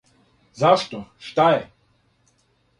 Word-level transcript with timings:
Зашто, 0.61 1.03
шта 1.27 1.47
је? 1.53 1.63